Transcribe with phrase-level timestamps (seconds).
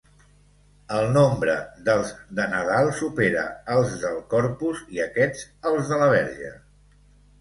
[0.99, 1.57] El nombre
[1.89, 3.43] dels de Nadal supera
[3.77, 6.51] als del Corpus i aquests als de la Verge.